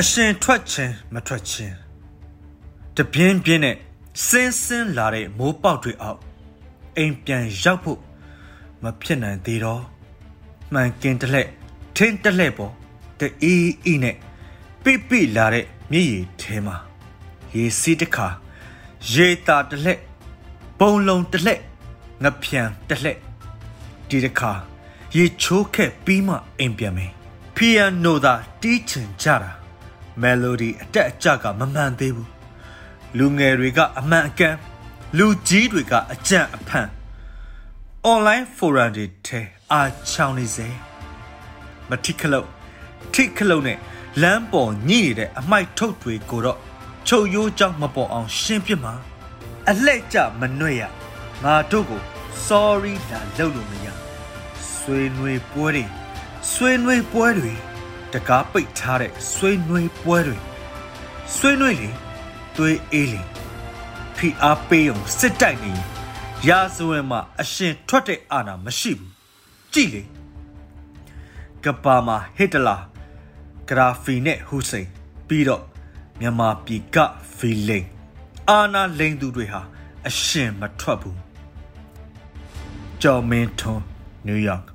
[0.00, 1.76] အရှင်ထွက်ခြင်းမထွက်ခြင်း
[2.96, 3.76] တပြင်းပြင်းနဲ့
[4.26, 6.20] စင်းစင်းလာတဲ့မိုးပေါက်တွေအောက်
[6.96, 8.00] အိမ်ပြန်ရောက်ဖို့
[8.82, 9.82] မဖြစ်နိုင်သေးတော့
[10.72, 11.48] မှန်ကင်တလက်
[11.96, 12.72] ထင်းတလက်ပေါ်
[13.18, 13.54] တအီ
[13.84, 14.16] အီနဲ့
[14.82, 16.76] ပိပိလာတဲ့မြည်ရည်ထဲမှာ
[17.54, 18.28] ရေစီးတစ်ခါ
[19.12, 20.00] ရေတာတလက်
[20.78, 21.60] ပုံလုံးတလက်
[22.22, 23.18] ငပြံတလက်
[24.08, 24.52] ဒီတစ်ခါ
[25.16, 27.12] ရေချိုးခက်ပြီးမှအိမ်ပြန်မယ်
[27.56, 29.63] ပီယန်နိုသာတီးချင်ကြတာ
[30.20, 32.30] မယ်လိုဒီအတက်အကျကမမှန်သေးဘူး
[33.18, 34.56] လူငယ်တွေကအမှန်အကန်
[35.18, 36.88] လူကြီးတွေကအကြံအဖန်
[38.12, 39.40] online forum တွေထဲ
[39.72, 40.68] အားချောင်းနေစေ
[41.88, 42.48] မတိခလုတ်
[43.14, 43.78] ထိခလုတ်နဲ့
[44.22, 46.58] လမ်းပေါ်ညှိနေတဲ့အမိုက်ထုတ်တွေကိုတော့
[47.08, 48.94] ချုပ်ရိုးကြောင့်မပေါ်အောင် ရှင်းပြမှာ
[49.70, 50.82] အလှဲ့ကြမနှွဲ့ရ
[51.44, 52.02] ငါတို့ကို
[52.46, 53.86] sorry လာလုပ်လို့မရ
[54.78, 55.84] ဆွေးနွေးပွဲတွေ
[56.52, 57.52] ဆွေးနွေးပွဲတွေ
[58.14, 60.38] တကားပိတ်ထားတဲ့ဆွေးနွေးပွဲတွေ
[61.36, 61.90] ဆွေးနွေးလေ
[62.56, 63.22] သွေးအေးလေ
[64.16, 65.84] ဖိအားပေးအောင်စစ်တိုက်နေရင်
[66.48, 69.10] ရာဇဝင်မှာအရှင်ထွက်တဲ့အာဏာမရှိဘူး
[69.72, 70.02] ကြည့်လေ
[71.64, 72.76] ကပါမှာဟစ်တလာ
[73.68, 74.88] ဂရာဖီနဲ့ဟူစိန်
[75.28, 75.62] ပြီးတော့
[76.20, 76.96] မြန်မာပြည်က
[77.36, 77.86] ဖီလိန်
[78.48, 79.60] အာနာလိန်သူတွေဟာ
[80.08, 81.18] အရှင်မထွက်ဘူး
[83.02, 83.84] ကျော်မင်းထွန်း
[84.26, 84.73] နယူးယောက်